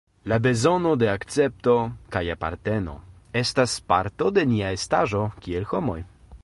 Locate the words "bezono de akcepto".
0.45-1.75